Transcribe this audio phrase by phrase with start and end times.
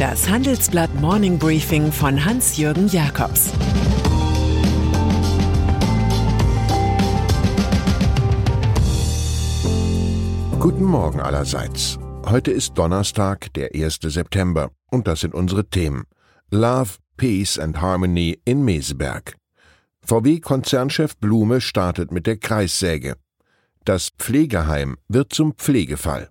[0.00, 3.50] Das Handelsblatt Morning Briefing von Hans-Jürgen Jakobs
[10.58, 11.98] Guten Morgen allerseits.
[12.24, 13.98] Heute ist Donnerstag, der 1.
[14.04, 16.04] September, und das sind unsere Themen.
[16.50, 19.36] Love, Peace and Harmony in Meseberg.
[20.06, 23.16] VW-Konzernchef Blume startet mit der Kreissäge.
[23.84, 26.30] Das Pflegeheim wird zum Pflegefall.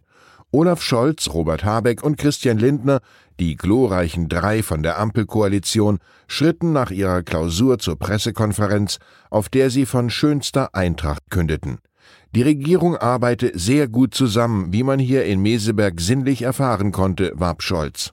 [0.50, 3.00] Olaf Scholz, Robert Habeck und Christian Lindner,
[3.38, 9.84] die glorreichen drei von der Ampelkoalition, schritten nach ihrer Klausur zur Pressekonferenz, auf der sie
[9.84, 11.80] von schönster Eintracht kündeten.
[12.34, 17.62] Die Regierung arbeite sehr gut zusammen, wie man hier in Meseberg sinnlich erfahren konnte, warb
[17.62, 18.12] Scholz.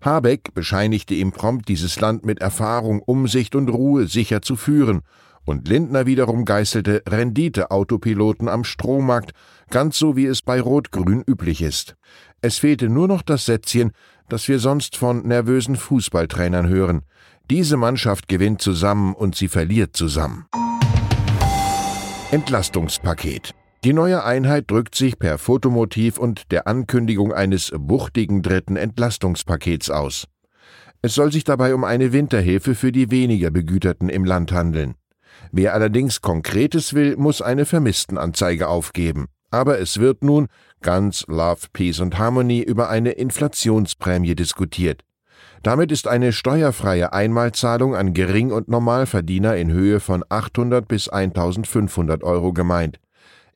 [0.00, 5.02] Habeck bescheinigte ihm prompt, dieses Land mit Erfahrung, Umsicht und Ruhe sicher zu führen
[5.46, 9.32] und Lindner wiederum geißelte Rendite-Autopiloten am Strommarkt,
[9.70, 11.96] ganz so wie es bei Rot-Grün üblich ist.
[12.42, 13.92] Es fehlte nur noch das Sätzchen,
[14.28, 17.02] das wir sonst von nervösen Fußballtrainern hören.
[17.50, 20.46] Diese Mannschaft gewinnt zusammen und sie verliert zusammen.
[22.32, 23.54] Entlastungspaket.
[23.84, 30.26] Die neue Einheit drückt sich per Fotomotiv und der Ankündigung eines wuchtigen dritten Entlastungspakets aus.
[31.02, 34.96] Es soll sich dabei um eine Winterhilfe für die weniger Begüterten im Land handeln.
[35.52, 39.26] Wer allerdings Konkretes will, muss eine Vermisstenanzeige aufgeben.
[39.50, 40.48] Aber es wird nun,
[40.82, 45.02] ganz Love, Peace und Harmony, über eine Inflationsprämie diskutiert.
[45.62, 52.22] Damit ist eine steuerfreie Einmalzahlung an Gering- und Normalverdiener in Höhe von 800 bis 1500
[52.22, 53.00] Euro gemeint.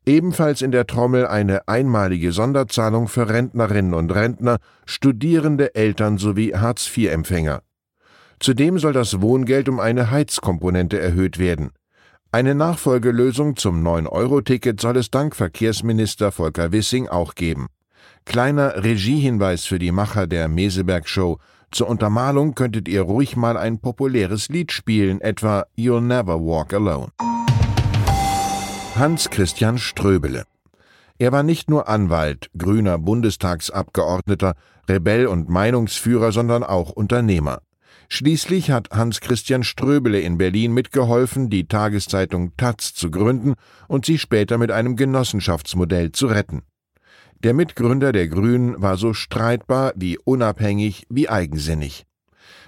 [0.07, 7.63] Ebenfalls in der Trommel eine einmalige Sonderzahlung für Rentnerinnen und Rentner, Studierende, Eltern sowie Hartz-IV-Empfänger.
[8.41, 11.73] Zudem soll das Wohngeld um eine Heizkomponente erhöht werden.
[12.33, 17.67] Eine Nachfolgelösung zum 9-Euro-Ticket soll es dank Verkehrsminister Volker Wissing auch geben.
[18.25, 21.39] Kleiner Regiehinweis für die Macher der Meseberg-Show.
[21.71, 27.09] Zur Untermalung könntet ihr ruhig mal ein populäres Lied spielen, etwa You'll Never Walk Alone.
[28.97, 30.45] Hans-Christian Ströbele.
[31.19, 34.55] Er war nicht nur Anwalt, grüner Bundestagsabgeordneter,
[34.89, 37.61] Rebell und Meinungsführer, sondern auch Unternehmer.
[38.13, 43.55] Schließlich hat Hans-Christian Ströbele in Berlin mitgeholfen, die Tageszeitung Taz zu gründen
[43.87, 46.63] und sie später mit einem Genossenschaftsmodell zu retten.
[47.45, 52.05] Der Mitgründer der Grünen war so streitbar wie unabhängig wie eigensinnig.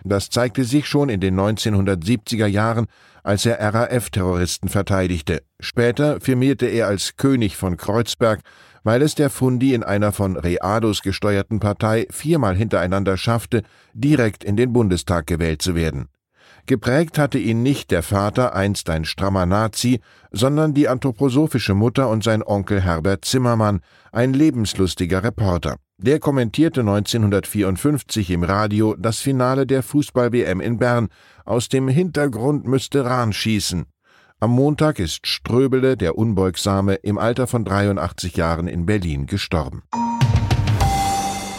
[0.05, 2.87] Das zeigte sich schon in den 1970er Jahren,
[3.25, 5.43] als er RAF-Terroristen verteidigte.
[5.61, 8.41] Später firmierte er als König von Kreuzberg
[8.85, 13.63] weil es der Fundi in einer von Reados gesteuerten Partei viermal hintereinander schaffte,
[13.93, 16.09] direkt in den Bundestag gewählt zu werden.
[16.67, 20.01] Geprägt hatte ihn nicht der Vater, einst ein strammer Nazi,
[20.31, 23.81] sondern die anthroposophische Mutter und sein Onkel Herbert Zimmermann,
[24.13, 25.77] ein lebenslustiger Reporter.
[25.99, 31.09] Der kommentierte 1954 im Radio das Finale der Fußball-WM in Bern.
[31.45, 33.87] Aus dem Hintergrund müsste Rahn schießen.
[34.43, 39.85] Am Montag ist Ströbele, der Unbeugsame, im Alter von 83 Jahren in Berlin gestorben.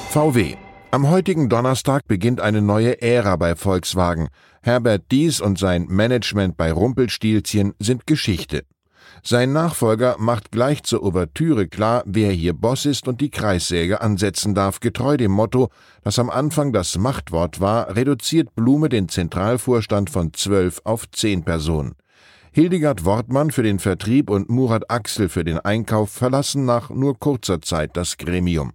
[0.09, 0.57] VW.
[0.91, 4.27] Am heutigen Donnerstag beginnt eine neue Ära bei Volkswagen.
[4.61, 8.65] Herbert Dies und sein Management bei Rumpelstilzchen sind Geschichte.
[9.23, 14.55] Sein Nachfolger macht gleich zur Ouvertüre klar, wer hier Boss ist und die Kreissäge ansetzen
[14.55, 15.69] darf, getreu dem Motto,
[16.03, 21.95] das am Anfang das Machtwort war, reduziert Blume den Zentralvorstand von zwölf auf zehn Personen.
[22.55, 27.63] Hildegard Wortmann für den Vertrieb und Murat Axel für den Einkauf verlassen nach nur kurzer
[27.63, 28.73] Zeit das Gremium.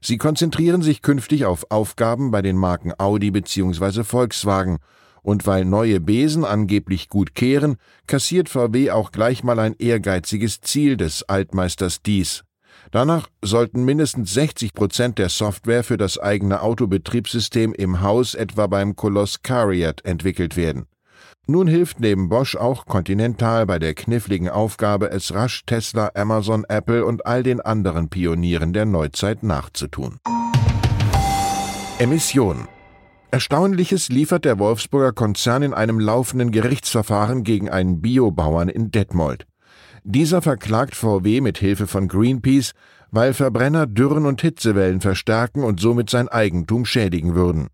[0.00, 4.02] Sie konzentrieren sich künftig auf Aufgaben bei den Marken Audi bzw.
[4.02, 4.78] Volkswagen,
[5.22, 7.76] und weil neue Besen angeblich gut kehren,
[8.08, 12.42] kassiert VW auch gleich mal ein ehrgeiziges Ziel des Altmeisters Dies.
[12.90, 18.96] Danach sollten mindestens 60 Prozent der Software für das eigene Autobetriebssystem im Haus etwa beim
[18.96, 20.86] Koloss Cariat entwickelt werden.
[21.48, 27.06] Nun hilft neben Bosch auch Continental bei der kniffligen Aufgabe, es rasch Tesla, Amazon, Apple
[27.06, 30.18] und all den anderen Pionieren der Neuzeit nachzutun.
[32.00, 32.66] Emissionen.
[33.30, 39.46] Erstaunliches liefert der Wolfsburger Konzern in einem laufenden Gerichtsverfahren gegen einen Biobauern in Detmold.
[40.02, 42.72] Dieser verklagt VW mit Hilfe von Greenpeace,
[43.12, 47.68] weil Verbrenner Dürren und Hitzewellen verstärken und somit sein Eigentum schädigen würden.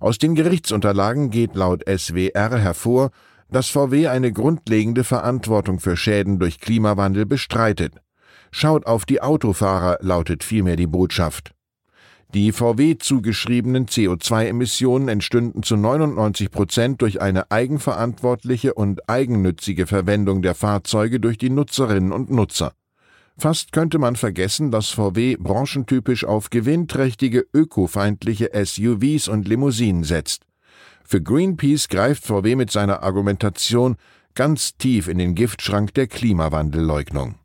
[0.00, 3.10] Aus den Gerichtsunterlagen geht laut SWR hervor,
[3.50, 7.94] dass VW eine grundlegende Verantwortung für Schäden durch Klimawandel bestreitet.
[8.50, 11.52] Schaut auf die Autofahrer, lautet vielmehr die Botschaft.
[12.34, 20.54] Die VW zugeschriebenen CO2-Emissionen entstünden zu 99 Prozent durch eine eigenverantwortliche und eigennützige Verwendung der
[20.54, 22.72] Fahrzeuge durch die Nutzerinnen und Nutzer.
[23.40, 30.42] Fast könnte man vergessen, dass VW branchentypisch auf gewinnträchtige ökofeindliche SUVs und Limousinen setzt.
[31.04, 33.96] Für Greenpeace greift VW mit seiner Argumentation
[34.34, 37.36] ganz tief in den Giftschrank der Klimawandelleugnung.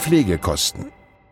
[0.00, 0.86] Pflegekosten.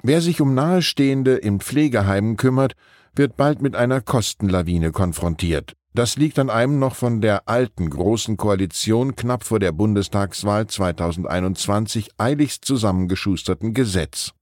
[0.04, 2.74] Wer sich um Nahestehende in Pflegeheimen kümmert,
[3.16, 5.77] wird bald mit einer Kostenlawine konfrontiert.
[5.94, 12.10] Das liegt an einem noch von der alten Großen Koalition knapp vor der Bundestagswahl 2021
[12.18, 14.32] eiligst zusammengeschusterten Gesetz.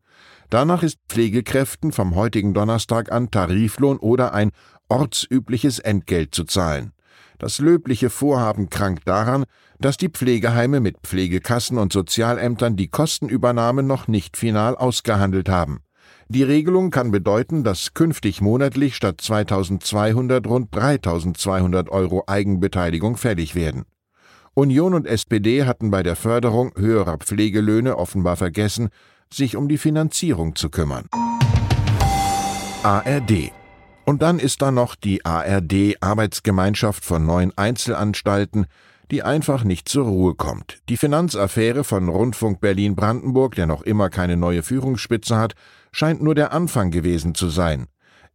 [0.51, 4.51] Danach ist Pflegekräften vom heutigen Donnerstag an Tariflohn oder ein
[4.89, 6.93] ortsübliches Entgelt zu zahlen.
[7.39, 9.45] Das löbliche Vorhaben krankt daran,
[9.79, 15.81] dass die Pflegeheime mit Pflegekassen und Sozialämtern die Kostenübernahme noch nicht final ausgehandelt haben.
[16.29, 23.85] Die Regelung kann bedeuten, dass künftig monatlich statt 2200 rund 3200 Euro Eigenbeteiligung fällig werden.
[24.53, 28.89] Union und SPD hatten bei der Förderung höherer Pflegelöhne offenbar vergessen,
[29.33, 31.07] sich um die Finanzierung zu kümmern.
[32.83, 33.53] ARD
[34.07, 38.67] und dann ist da noch die ARD Arbeitsgemeinschaft von neun Einzelanstalten,
[39.11, 40.79] die einfach nicht zur Ruhe kommt.
[40.89, 45.55] Die Finanzaffäre von Rundfunk Berlin Brandenburg, der noch immer keine neue Führungsspitze hat,
[45.93, 47.87] scheint nur der Anfang gewesen zu sein.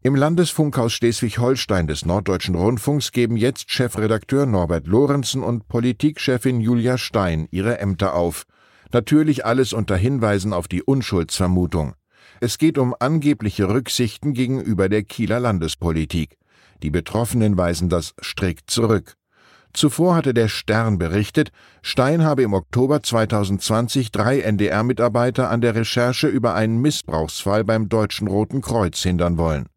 [0.04, 7.48] Im Landesfunkhaus Schleswig-Holstein des Norddeutschen Rundfunks geben jetzt Chefredakteur Norbert Lorenzen und Politikchefin Julia Stein
[7.52, 8.46] ihre Ämter auf.
[8.92, 11.94] Natürlich alles unter Hinweisen auf die Unschuldsvermutung.
[12.40, 16.38] Es geht um angebliche Rücksichten gegenüber der Kieler Landespolitik.
[16.82, 19.16] Die Betroffenen weisen das strikt zurück.
[19.74, 21.52] Zuvor hatte der Stern berichtet,
[21.82, 28.28] Stein habe im Oktober 2020 drei NDR-Mitarbeiter an der Recherche über einen Missbrauchsfall beim Deutschen
[28.28, 29.68] Roten Kreuz hindern wollen.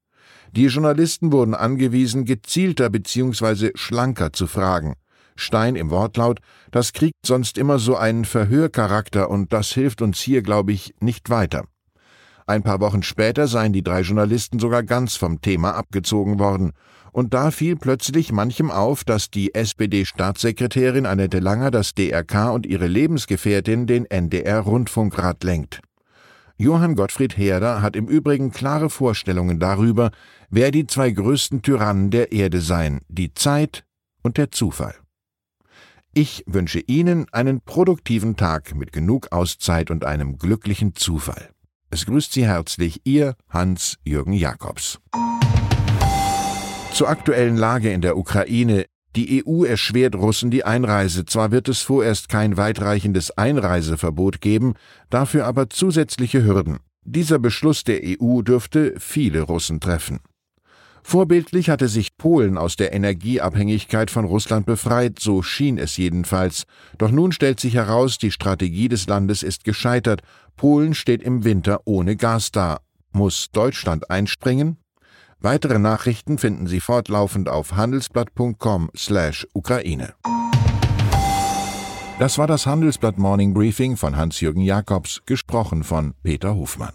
[0.53, 3.71] Die Journalisten wurden angewiesen, gezielter bzw.
[3.75, 4.95] schlanker zu fragen.
[5.37, 6.41] Stein im Wortlaut,
[6.71, 11.29] das kriegt sonst immer so einen Verhörcharakter und das hilft uns hier, glaube ich, nicht
[11.31, 11.65] weiter.
[12.47, 16.73] Ein paar Wochen später seien die drei Journalisten sogar ganz vom Thema abgezogen worden
[17.15, 22.89] und da fiel plötzlich manchem auf, dass die SPD-Staatssekretärin Annette Langer das DRK und ihre
[22.89, 25.81] Lebensgefährtin den NDR-Rundfunkrat lenkt.
[26.57, 30.11] Johann Gottfried Herder hat im Übrigen klare Vorstellungen darüber,
[30.51, 33.85] wer die zwei größten Tyrannen der Erde seien, die Zeit
[34.23, 34.95] und der Zufall.
[36.15, 41.54] Ich wünsche Ihnen einen produktiven Tag mit genug Auszeit und einem glücklichen Zufall.
[41.95, 44.99] Es grüßt Sie herzlich Ihr Hans-Jürgen Jakobs.
[46.93, 48.87] Zur aktuellen Lage in der Ukraine.
[49.15, 51.25] Die EU erschwert Russen die Einreise.
[51.25, 54.75] Zwar wird es vorerst kein weitreichendes Einreiseverbot geben,
[55.09, 56.79] dafür aber zusätzliche Hürden.
[57.05, 60.19] Dieser Beschluss der EU dürfte viele Russen treffen.
[61.07, 66.65] Vorbildlich hatte sich Polen aus der Energieabhängigkeit von Russland befreit, so schien es jedenfalls.
[66.97, 70.23] Doch nun stellt sich heraus, die Strategie des Landes ist gescheitert.
[70.57, 72.79] Polen steht im Winter ohne Gas da.
[73.13, 74.79] Muss Deutschland einspringen?
[75.41, 80.15] Weitere Nachrichten finden Sie fortlaufend auf handelsblatt.com/Ukraine.
[82.19, 86.95] Das war das Handelsblatt Morning Briefing von Hans-Jürgen Jakobs, gesprochen von Peter Hofmann.